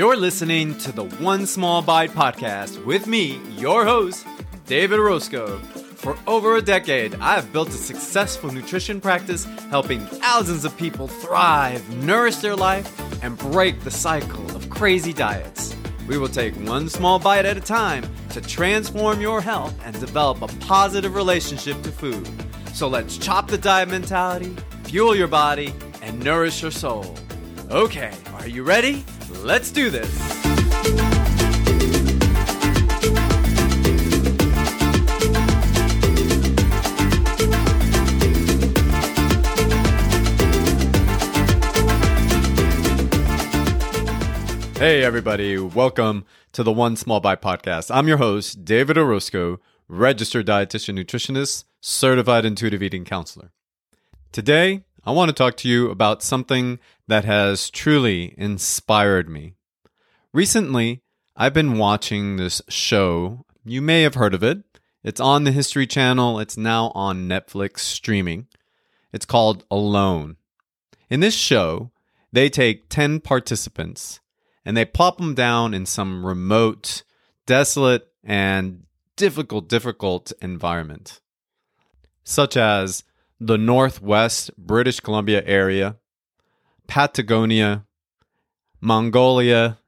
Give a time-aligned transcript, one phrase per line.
[0.00, 4.26] You're listening to the One Small Bite podcast with me, your host,
[4.64, 5.58] David Orozco.
[5.58, 11.86] For over a decade, I've built a successful nutrition practice helping thousands of people thrive,
[12.02, 12.90] nourish their life,
[13.22, 15.76] and break the cycle of crazy diets.
[16.08, 20.40] We will take one small bite at a time to transform your health and develop
[20.40, 22.26] a positive relationship to food.
[22.72, 27.14] So let's chop the diet mentality, fuel your body, and nourish your soul.
[27.70, 29.04] Okay, are you ready?
[29.42, 30.40] Let's do this.
[44.80, 47.94] Hey, everybody, welcome to the One Small Bite podcast.
[47.94, 53.52] I'm your host, David Orozco, registered dietitian nutritionist, certified intuitive eating counselor.
[54.32, 56.78] Today, I want to talk to you about something
[57.08, 59.54] that has truly inspired me.
[60.34, 61.00] Recently,
[61.34, 63.46] I've been watching this show.
[63.64, 64.62] You may have heard of it.
[65.02, 68.46] It's on the History Channel, it's now on Netflix streaming.
[69.10, 70.36] It's called Alone.
[71.08, 71.90] In this show,
[72.30, 74.20] they take 10 participants
[74.66, 77.02] and they plop them down in some remote,
[77.46, 78.84] desolate, and
[79.16, 81.20] difficult, difficult environment,
[82.22, 83.02] such as
[83.40, 85.96] the Northwest British Columbia area,
[86.86, 87.86] Patagonia,
[88.82, 89.78] Mongolia,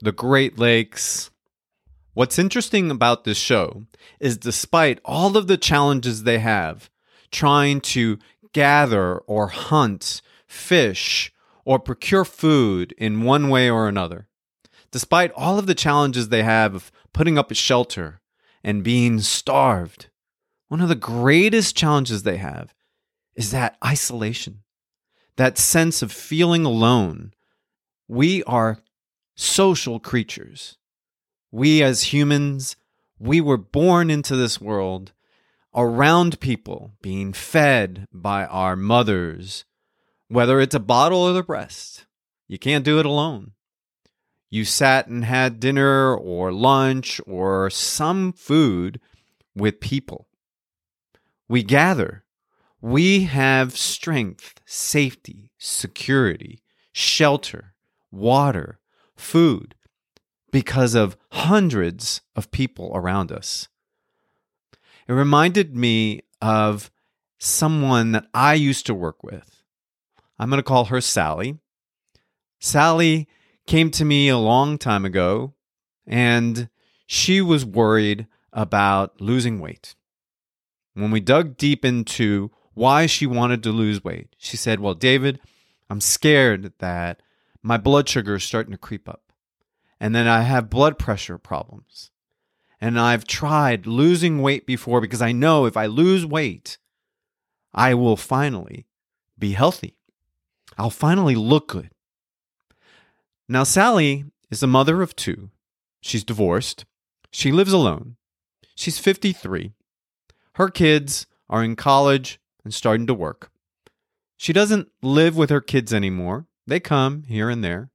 [0.00, 1.30] the Great Lakes.
[2.14, 3.84] What's interesting about this show
[4.18, 6.90] is despite all of the challenges they have
[7.30, 8.18] trying to
[8.52, 11.32] gather or hunt, fish,
[11.64, 14.26] or procure food in one way or another.
[14.90, 18.20] Despite all of the challenges they have of putting up a shelter
[18.64, 20.08] and being starved,
[20.66, 22.74] one of the greatest challenges they have
[23.40, 24.60] is that isolation,
[25.36, 27.32] that sense of feeling alone.
[28.06, 28.82] We are
[29.34, 30.76] social creatures.
[31.50, 32.76] We as humans,
[33.18, 35.12] we were born into this world
[35.74, 39.64] around people, being fed by our mothers,
[40.28, 42.04] whether it's a bottle or the breast.
[42.46, 43.52] You can't do it alone.
[44.50, 49.00] You sat and had dinner or lunch or some food
[49.56, 50.28] with people.
[51.48, 52.22] We gather.
[52.80, 57.74] We have strength, safety, security, shelter,
[58.10, 58.78] water,
[59.16, 59.74] food
[60.50, 63.68] because of hundreds of people around us.
[65.06, 66.90] It reminded me of
[67.38, 69.60] someone that I used to work with
[70.40, 71.58] I'm going to call her Sally.
[72.60, 73.28] Sally
[73.66, 75.52] came to me a long time ago
[76.06, 76.70] and
[77.06, 79.94] she was worried about losing weight.
[80.94, 85.38] When we dug deep into why she wanted to lose weight, she said, Well, David,
[85.90, 87.20] I'm scared that
[87.62, 89.34] my blood sugar is starting to creep up.
[90.00, 92.10] And then I have blood pressure problems.
[92.80, 96.78] And I've tried losing weight before because I know if I lose weight,
[97.74, 98.86] I will finally
[99.38, 99.98] be healthy.
[100.78, 101.90] I'll finally look good.
[103.46, 105.50] Now, Sally is a mother of two.
[106.00, 106.86] She's divorced.
[107.30, 108.16] She lives alone.
[108.74, 109.74] She's 53.
[110.54, 113.50] Her kids are in college and starting to work.
[114.36, 116.46] She doesn't live with her kids anymore.
[116.66, 117.90] They come here and there,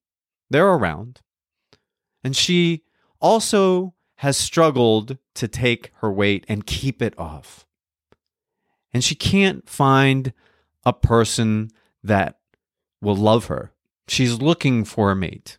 [0.49, 1.21] they're around.
[2.23, 2.83] And she
[3.19, 7.65] also has struggled to take her weight and keep it off.
[8.93, 10.33] And she can't find
[10.85, 11.71] a person
[12.03, 12.39] that
[13.01, 13.73] will love her.
[14.07, 15.57] She's looking for a mate.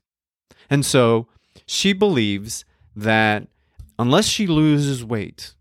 [0.70, 1.26] And so
[1.66, 2.64] she believes
[2.94, 3.48] that
[3.98, 5.55] unless she loses weight,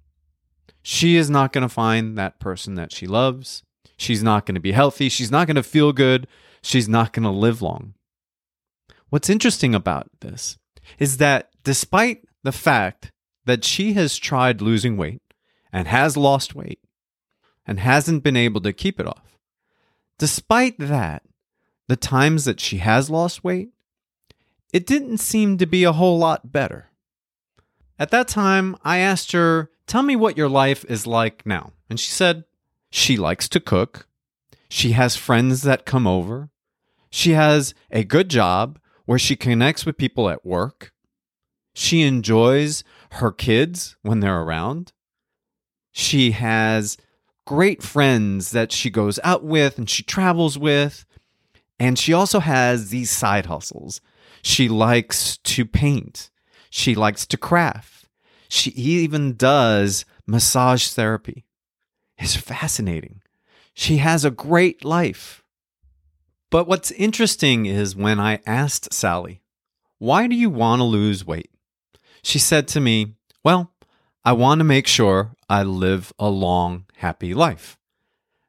[0.87, 3.63] she is not going to find that person that she loves.
[3.97, 5.09] She's not going to be healthy.
[5.09, 6.27] She's not going to feel good.
[6.61, 7.95] She's not going to live long.
[9.09, 10.59] What's interesting about this
[10.99, 13.11] is that despite the fact
[13.45, 15.23] that she has tried losing weight
[15.73, 16.81] and has lost weight
[17.65, 19.39] and hasn't been able to keep it off,
[20.19, 21.23] despite that,
[21.87, 23.69] the times that she has lost weight,
[24.71, 26.91] it didn't seem to be a whole lot better.
[27.97, 31.71] At that time, I asked her, Tell me what your life is like now.
[31.89, 32.45] And she said,
[32.89, 34.07] She likes to cook.
[34.69, 36.49] She has friends that come over.
[37.09, 40.91] She has a good job where she connects with people at work.
[41.73, 44.91] She enjoys her kids when they're around.
[45.91, 46.97] She has
[47.45, 51.05] great friends that she goes out with and she travels with.
[51.79, 54.01] And she also has these side hustles.
[54.41, 56.31] She likes to paint.
[56.69, 57.94] She likes to craft.
[58.47, 61.45] She even does massage therapy.
[62.17, 63.21] It's fascinating.
[63.73, 65.43] She has a great life.
[66.49, 69.41] But what's interesting is when I asked Sally,
[69.97, 71.49] why do you want to lose weight?
[72.23, 73.71] She said to me, Well,
[74.23, 77.77] I want to make sure I live a long, happy life.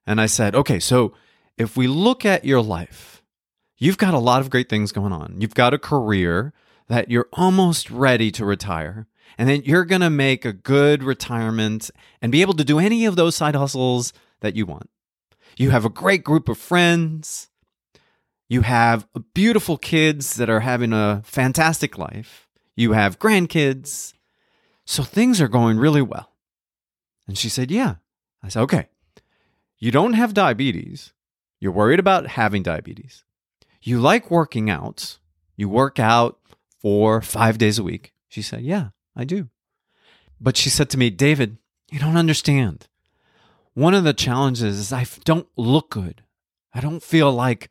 [0.07, 1.15] And I said, Okay, so
[1.59, 3.23] if we look at your life,
[3.79, 5.37] you've got a lot of great things going on.
[5.39, 6.53] You've got a career
[6.89, 9.07] that you're almost ready to retire,
[9.39, 11.91] and then you're going to make a good retirement
[12.23, 14.89] and be able to do any of those side hustles that you want.
[15.57, 17.49] You have a great group of friends.
[18.49, 22.49] You have beautiful kids that are having a fantastic life.
[22.77, 24.13] You have grandkids.
[24.85, 26.33] So things are going really well.
[27.27, 27.97] And she said, Yeah.
[28.43, 28.89] I said, Okay.
[29.79, 31.13] You don't have diabetes.
[31.59, 33.25] You're worried about having diabetes.
[33.83, 35.19] You like working out.
[35.57, 36.39] You work out
[36.81, 38.13] four, five days a week.
[38.29, 39.49] She said, Yeah, I do.
[40.41, 41.59] But she said to me, David,
[41.91, 42.89] you don't understand.
[43.75, 46.23] One of the challenges is I don't look good.
[46.75, 47.71] I don't feel like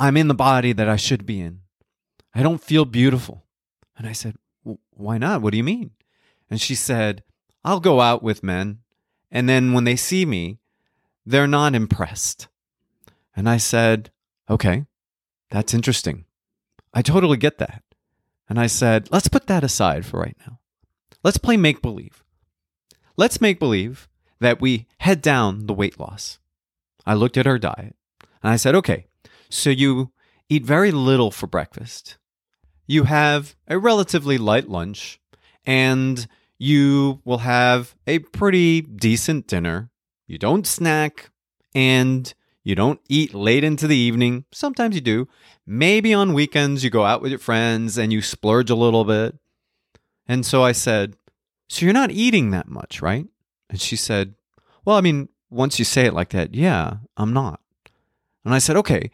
[0.00, 1.60] I'm in the body that I should be in.
[2.34, 3.44] I don't feel beautiful.
[3.96, 4.36] And I said,
[4.90, 5.42] Why not?
[5.42, 5.92] What do you mean?
[6.50, 7.22] And she said,
[7.64, 8.78] I'll go out with men,
[9.30, 10.58] and then when they see me,
[11.24, 12.48] they're not impressed.
[13.36, 14.10] And I said,
[14.50, 14.86] Okay,
[15.50, 16.24] that's interesting.
[16.92, 17.82] I totally get that.
[18.48, 20.58] And I said, Let's put that aside for right now.
[21.24, 22.24] Let's play make believe.
[23.16, 24.08] Let's make believe
[24.40, 26.38] that we head down the weight loss.
[27.06, 27.94] I looked at her diet
[28.42, 29.06] and I said, Okay,
[29.48, 30.12] so you
[30.48, 32.18] eat very little for breakfast.
[32.86, 35.20] You have a relatively light lunch
[35.64, 36.26] and
[36.58, 39.90] you will have a pretty decent dinner.
[40.26, 41.30] You don't snack
[41.74, 42.32] and
[42.64, 44.44] you don't eat late into the evening.
[44.52, 45.28] Sometimes you do.
[45.66, 49.36] Maybe on weekends you go out with your friends and you splurge a little bit.
[50.32, 51.14] And so I said,
[51.68, 53.26] So you're not eating that much, right?
[53.68, 54.34] And she said,
[54.82, 57.60] Well, I mean, once you say it like that, yeah, I'm not.
[58.42, 59.10] And I said, Okay,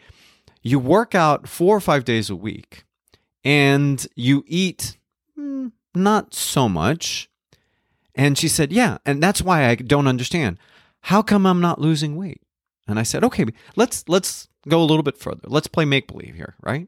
[0.63, 2.85] you work out four or five days a week
[3.43, 4.97] and you eat
[5.37, 7.29] mm, not so much.
[8.15, 8.99] And she said, Yeah.
[9.05, 10.57] And that's why I don't understand.
[11.01, 12.43] How come I'm not losing weight?
[12.87, 13.45] And I said, okay,
[13.75, 15.49] let's let's go a little bit further.
[15.49, 16.87] Let's play make believe here, right?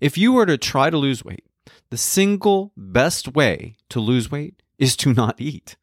[0.00, 1.44] If you were to try to lose weight,
[1.90, 5.76] the single best way to lose weight is to not eat.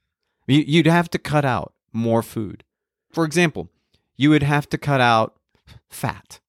[0.47, 2.63] You'd have to cut out more food.
[3.11, 3.69] For example,
[4.15, 5.35] you would have to cut out
[5.89, 6.39] fat.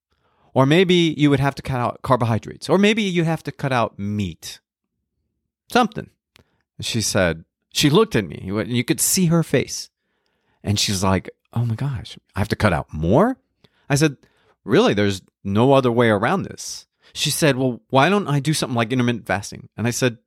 [0.55, 2.69] Or maybe you would have to cut out carbohydrates.
[2.69, 4.61] Or maybe you'd have to cut out meat.
[5.71, 6.11] Something.
[6.81, 8.49] She said, she looked at me.
[8.49, 9.91] and You could see her face.
[10.63, 13.37] And she's like, oh my gosh, I have to cut out more?
[13.89, 14.17] I said,
[14.65, 16.87] really, there's no other way around this.
[17.19, 19.69] She said, well, why don't I do something like intermittent fasting?
[19.77, 20.19] And I said,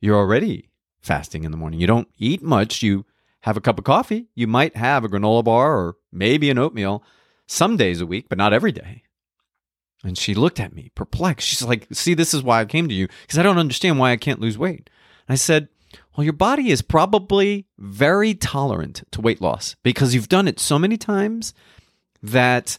[0.00, 0.68] you're already
[1.00, 1.80] fasting in the morning.
[1.80, 2.82] You don't eat much.
[2.82, 3.06] You
[3.40, 4.26] have a cup of coffee.
[4.34, 7.02] You might have a granola bar or maybe an oatmeal
[7.46, 9.04] some days a week, but not every day.
[10.04, 11.48] And she looked at me perplexed.
[11.48, 14.10] She's like, see, this is why I came to you because I don't understand why
[14.10, 14.90] I can't lose weight.
[15.26, 15.68] And I said,
[16.14, 20.78] well, your body is probably very tolerant to weight loss because you've done it so
[20.78, 21.54] many times
[22.22, 22.76] that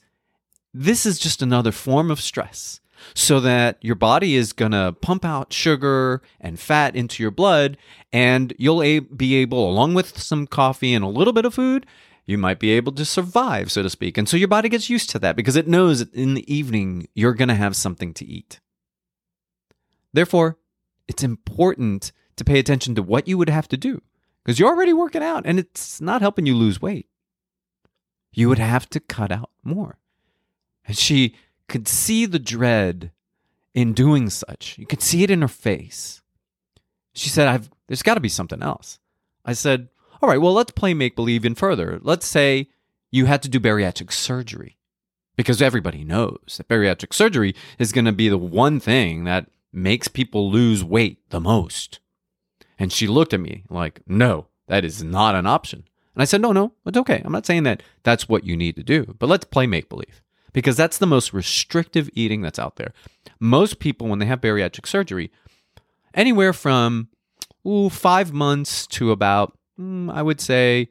[0.75, 2.80] this is just another form of stress.
[3.13, 7.77] So that your body is going to pump out sugar and fat into your blood,
[8.11, 11.85] and you'll be able, along with some coffee and a little bit of food,
[12.25, 14.17] you might be able to survive, so to speak.
[14.17, 17.07] And so your body gets used to that because it knows that in the evening
[17.13, 18.59] you're going to have something to eat.
[20.13, 20.57] Therefore,
[21.07, 24.01] it's important to pay attention to what you would have to do
[24.43, 27.07] because you're already working out and it's not helping you lose weight.
[28.31, 29.97] You would have to cut out more.
[30.85, 31.35] And she
[31.71, 33.11] could see the dread
[33.73, 34.77] in doing such.
[34.77, 36.21] You could see it in her face.
[37.13, 38.99] She said, I've, There's got to be something else.
[39.45, 39.87] I said,
[40.21, 41.99] All right, well, let's play make believe even further.
[42.03, 42.67] Let's say
[43.09, 44.77] you had to do bariatric surgery
[45.37, 50.09] because everybody knows that bariatric surgery is going to be the one thing that makes
[50.09, 52.01] people lose weight the most.
[52.77, 55.85] And she looked at me like, no, that is not an option.
[56.13, 57.21] And I said, no, no, it's okay.
[57.23, 60.21] I'm not saying that that's what you need to do, but let's play make believe
[60.53, 62.93] because that's the most restrictive eating that's out there.
[63.39, 65.31] Most people, when they have bariatric surgery,
[66.13, 67.09] anywhere from
[67.65, 70.89] ooh, five months to about, mm, I would say,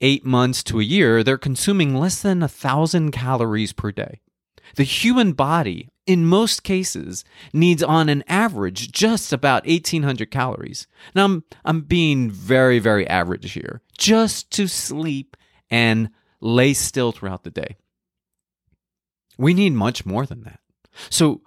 [0.00, 4.20] eight months to a year, they're consuming less than a thousand calories per day.
[4.76, 10.86] The human body in most cases needs on an average just about 1800 calories.
[11.14, 13.82] Now I'm I'm being very very average here.
[13.96, 15.36] Just to sleep
[15.70, 17.76] and lay still throughout the day.
[19.38, 20.60] We need much more than that.
[21.08, 21.40] So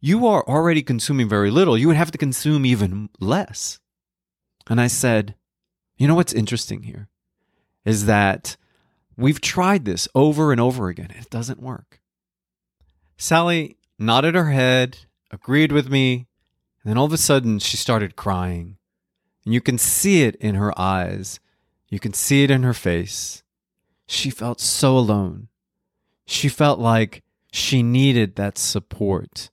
[0.00, 1.78] you are already consuming very little.
[1.78, 3.78] You would have to consume even less.
[4.66, 5.36] And I said,
[5.96, 7.08] you know what's interesting here
[7.84, 8.56] is that
[9.16, 11.10] we've tried this over and over again.
[11.10, 12.00] And It doesn't work.
[13.16, 14.98] Sally nodded her head,
[15.30, 16.26] agreed with me,
[16.82, 18.76] And then all of a sudden, she started crying.
[19.44, 21.38] And you can see it in her eyes.
[21.88, 23.42] You can see it in her face.
[24.06, 25.48] She felt so alone.
[26.26, 29.50] She felt like she needed that support.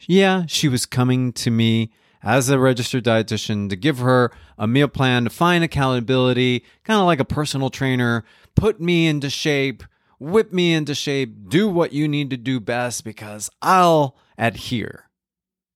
[0.00, 4.88] Yeah, she was coming to me as a registered dietitian to give her a meal
[4.88, 9.82] plan, to find accountability, kind of like a personal trainer, put me into shape,
[10.18, 15.08] whip me into shape, do what you need to do best because I'll adhere.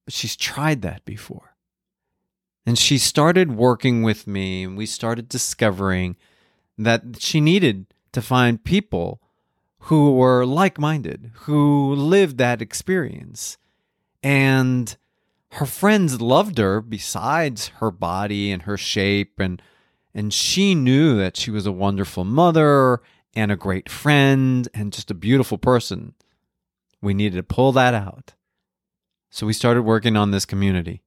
[0.04, 1.56] But she's tried that before.
[2.64, 6.16] And she started working with me, and we started discovering
[6.76, 9.20] that she needed to find people
[9.80, 13.58] who were like minded, who lived that experience.
[14.22, 14.96] And
[15.52, 19.62] her friends loved her besides her body and her shape and
[20.14, 23.02] and she knew that she was a wonderful mother
[23.34, 26.14] and a great friend and just a beautiful person.
[27.02, 28.32] We needed to pull that out.
[29.28, 31.02] So we started working on this community.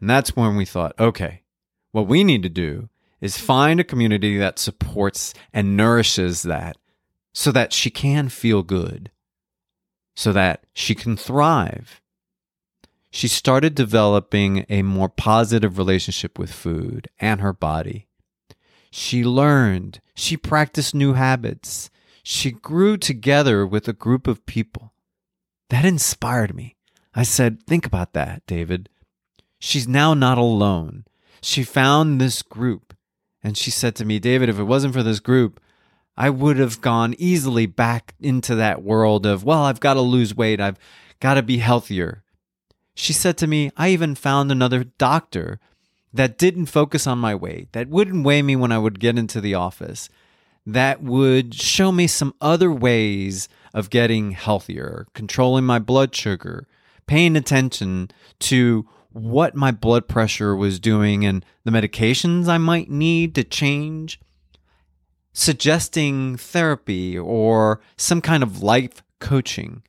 [0.00, 1.44] And that's when we thought, okay,
[1.92, 2.90] what we need to do
[3.22, 6.76] is find a community that supports and nourishes that
[7.32, 9.10] so that she can feel good,
[10.14, 12.00] so that she can thrive.
[13.10, 18.06] She started developing a more positive relationship with food and her body.
[18.90, 21.90] She learned, she practiced new habits,
[22.22, 24.92] she grew together with a group of people.
[25.70, 26.76] That inspired me.
[27.14, 28.88] I said, Think about that, David.
[29.58, 31.04] She's now not alone.
[31.40, 32.94] She found this group.
[33.42, 35.60] And she said to me, David, if it wasn't for this group,
[36.20, 40.36] I would have gone easily back into that world of, well, I've got to lose
[40.36, 40.60] weight.
[40.60, 40.78] I've
[41.18, 42.22] got to be healthier.
[42.94, 45.58] She said to me, I even found another doctor
[46.12, 49.40] that didn't focus on my weight, that wouldn't weigh me when I would get into
[49.40, 50.10] the office,
[50.66, 56.68] that would show me some other ways of getting healthier, controlling my blood sugar,
[57.06, 58.10] paying attention
[58.40, 64.20] to what my blood pressure was doing and the medications I might need to change,
[65.32, 69.82] suggesting therapy or some kind of life coaching.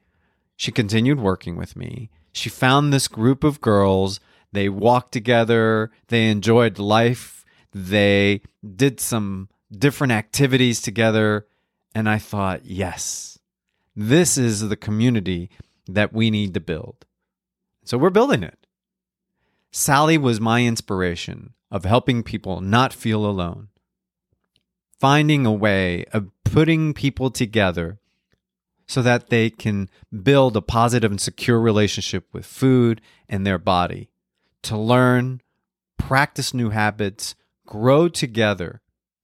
[0.56, 2.10] She continued working with me.
[2.32, 4.20] She found this group of girls.
[4.52, 5.92] They walked together.
[6.08, 7.46] They enjoyed life.
[7.74, 8.42] They
[8.76, 11.48] did some different activities together.
[11.96, 13.40] And I thought, yes,
[13.96, 15.50] this is the community
[15.88, 17.06] that we need to build.
[17.84, 18.68] So we're building it.
[19.72, 23.70] Sally was my inspiration of helping people not feel alone,
[25.02, 27.98] finding a way of putting people together
[28.88, 29.90] so that they can
[30.24, 34.10] build a positive and secure relationship with food and their body,
[34.62, 35.42] to learn,
[35.98, 38.80] practice new habits, grow together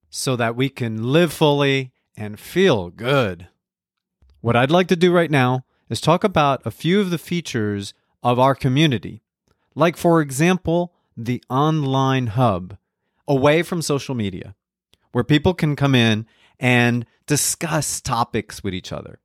[0.10, 3.48] so that we can live fully and feel good.
[4.42, 7.94] What I'd like to do right now is talk about a few of the features
[8.24, 9.22] of our community
[9.78, 12.78] like, for example, the online hub
[13.28, 14.56] away from social media,
[15.12, 16.26] where people can come in
[16.60, 19.20] and discuss topics with each other,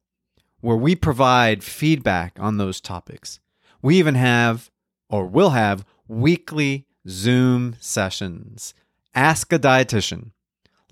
[0.60, 3.40] where we provide feedback on those topics.
[3.80, 4.70] We even have,
[5.08, 8.74] or will have, weekly Zoom sessions.
[9.14, 10.30] Ask a dietitian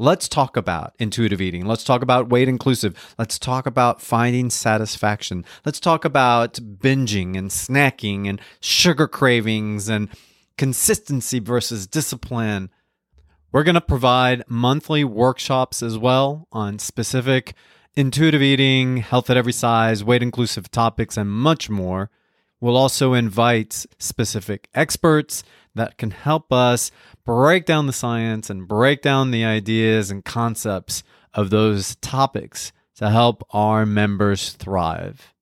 [0.01, 1.67] Let's talk about intuitive eating.
[1.67, 3.15] Let's talk about weight inclusive.
[3.19, 5.45] Let's talk about finding satisfaction.
[5.67, 10.09] Let's talk about binging and snacking and sugar cravings and
[10.57, 12.71] consistency versus discipline.
[13.53, 17.55] We're going to provide monthly workshops as well on specific
[17.97, 22.11] intuitive eating, health at every size, weight inclusive topics, and much more.
[22.61, 25.43] We'll also invite specific experts
[25.75, 26.93] that can help us
[27.25, 31.03] break down the science and break down the ideas and concepts
[31.35, 35.35] of those topics to help our members thrive.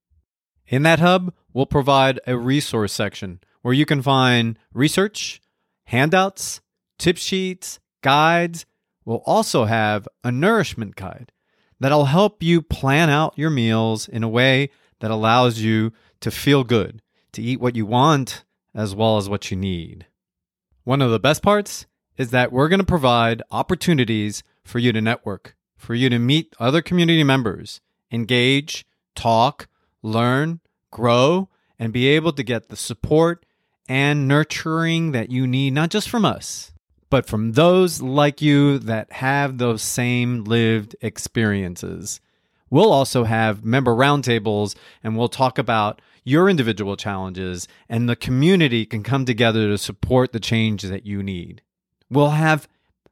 [0.67, 5.43] In that hub, we'll provide a resource section where you can find research,
[5.85, 6.62] handouts,
[6.99, 8.67] tip sheets, guides.
[9.05, 11.33] We'll also have a nourishment guide
[11.81, 16.64] that'll help you plan out your meals in a way that allows you to feel
[16.64, 17.00] good,
[17.33, 20.07] to eat what you want as well as what you need.
[20.85, 21.87] One of the best parts
[22.17, 26.55] is that we're going to provide opportunities for you to network, for you to meet
[26.59, 29.69] other community members, engage, talk,
[30.02, 33.47] learn, grow, and be able to get the support
[33.88, 36.73] and nurturing that you need, not just from us,
[37.11, 42.21] but from those like you that have those same lived experiences.
[42.71, 48.85] We'll also have member roundtables and we'll talk about your individual challenges, and the community
[48.85, 51.62] can come together to support the change that you need.
[52.11, 52.69] We'll have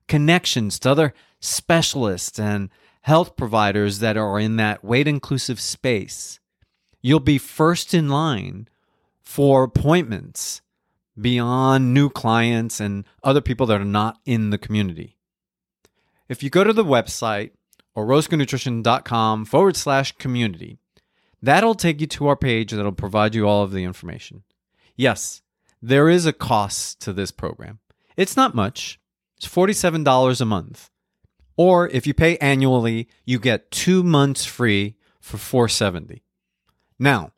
[0.07, 2.69] connections to other specialists and
[3.03, 6.41] health providers that are in that weight inclusive space.
[7.01, 8.69] You'll be first in line
[9.23, 10.61] for appointments
[11.21, 15.17] beyond new clients and other people that are not in the community.
[16.29, 17.51] If you go to the website
[17.97, 20.79] orozconutrition.com forward slash community,
[21.41, 24.43] that'll take you to our page that'll provide you all of the information.
[24.97, 25.43] Yes,
[25.81, 27.79] there is a cost to this program.
[28.17, 28.99] It's not much.
[29.37, 30.91] It's $47 a month.
[31.57, 36.23] Or if you pay annually, you get 2 months free for 470.
[36.99, 37.33] Now,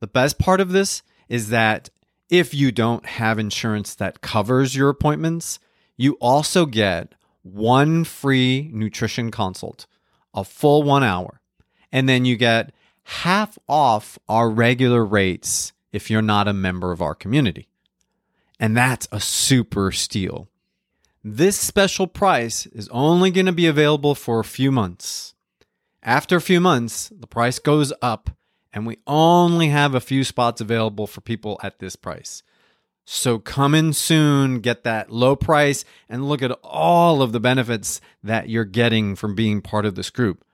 [0.00, 1.90] the best part of this is that
[2.30, 5.58] if you don't have insurance that covers your appointments,
[5.96, 9.86] you also get one free nutrition consult,
[10.32, 11.40] a full 1 hour.
[11.92, 12.72] And then you get
[13.02, 17.68] half off our regular rates if you're not a member of our community.
[18.58, 20.48] And that's a super steal.
[21.24, 25.34] This special price is only going to be available for a few months.
[26.02, 28.30] After a few months, the price goes up,
[28.72, 32.42] and we only have a few spots available for people at this price.
[33.04, 38.00] So come in soon, get that low price, and look at all of the benefits
[38.22, 40.44] that you're getting from being part of this group.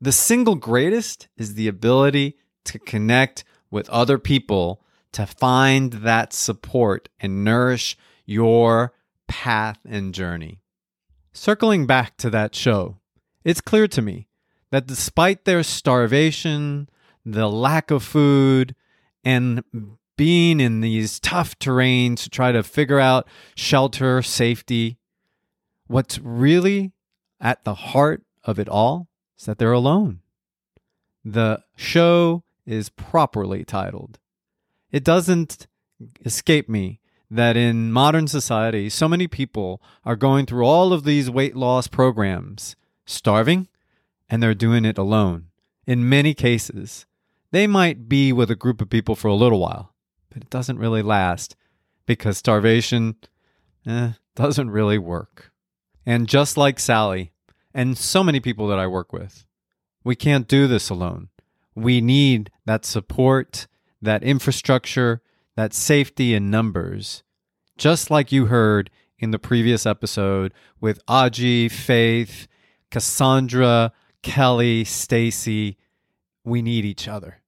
[0.00, 7.08] The single greatest is the ability to connect with other people to find that support
[7.18, 8.94] and nourish your
[9.28, 10.60] path and journey.
[11.32, 12.96] Circling back to that show,
[13.44, 14.28] it's clear to me
[14.70, 16.88] that despite their starvation,
[17.32, 18.74] the lack of food,
[19.24, 19.62] and
[20.16, 24.98] being in these tough terrains to try to figure out shelter, safety,
[25.86, 26.92] what's really
[27.40, 29.08] at the heart of it all
[29.38, 30.20] is that they're alone.
[31.24, 34.18] The show is properly titled
[34.90, 35.66] it doesn't
[36.24, 41.30] escape me that in modern society, so many people are going through all of these
[41.30, 42.74] weight loss programs,
[43.06, 43.68] starving,
[44.28, 45.46] and they're doing it alone.
[45.86, 47.06] In many cases,
[47.52, 49.94] they might be with a group of people for a little while,
[50.30, 51.56] but it doesn't really last
[52.06, 53.16] because starvation
[53.86, 55.52] eh, doesn't really work.
[56.06, 57.32] And just like Sally,
[57.74, 59.44] and so many people that I work with,
[60.02, 61.28] we can't do this alone.
[61.74, 63.66] We need that support
[64.02, 65.22] that infrastructure,
[65.56, 67.22] that safety in numbers,
[67.76, 72.46] just like you heard in the previous episode with Aji, Faith,
[72.90, 75.76] Cassandra, Kelly, Stacy.
[76.44, 77.39] We need each other.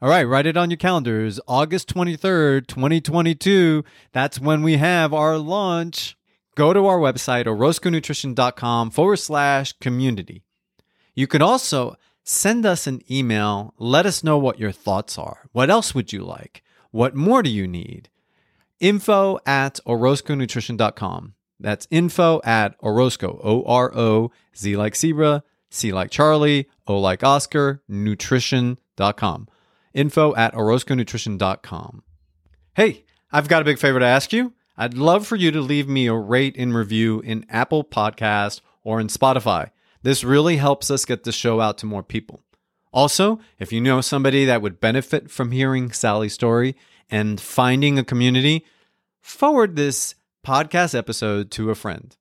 [0.00, 1.40] All right, write it on your calendars.
[1.48, 3.84] August 23rd, 2022.
[4.12, 6.16] That's when we have our launch.
[6.54, 10.44] Go to our website, orozconutrition.com forward slash community.
[11.16, 13.74] You can also send us an email.
[13.76, 15.48] Let us know what your thoughts are.
[15.50, 16.62] What else would you like?
[16.92, 18.08] What more do you need?
[18.78, 21.34] Info at orozconutrition.com.
[21.58, 27.24] That's info at Orozco, O R O Z like zebra, C like Charlie, O like
[27.24, 29.48] Oscar, nutrition.com.
[29.94, 32.02] Info at orozconutrition.com.
[32.74, 34.52] Hey, I've got a big favor to ask you.
[34.76, 39.00] I'd love for you to leave me a rate and review in Apple Podcast or
[39.00, 39.70] in Spotify.
[40.02, 42.44] This really helps us get the show out to more people.
[42.92, 46.76] Also, if you know somebody that would benefit from hearing Sally's story
[47.10, 48.64] and finding a community,
[49.20, 50.14] forward this
[50.46, 52.16] podcast episode to a friend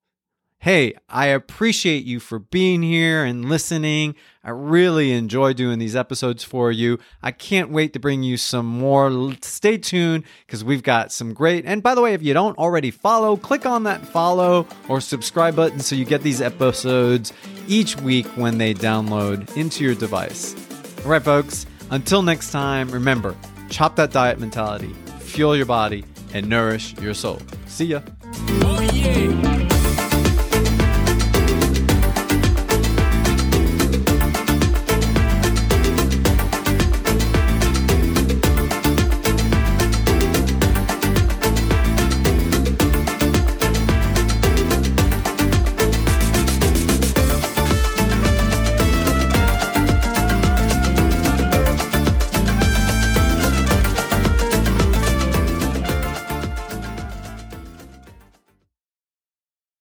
[0.60, 4.16] hey, I appreciate you for being here and listening.
[4.44, 7.00] I really enjoy doing these episodes for you.
[7.22, 9.34] I can't wait to bring you some more.
[9.42, 11.66] Stay tuned because we've got some great.
[11.66, 15.56] And by the way, if you don't already follow, click on that follow or subscribe
[15.56, 17.34] button so you get these episodes
[17.68, 20.56] each week when they download into your device.
[21.04, 23.36] All right, folks, until next time, remember
[23.70, 27.40] chop that diet mentality, fuel your body, and nourish your soul.
[27.68, 28.02] See ya.
[28.64, 29.57] Oh, yeah.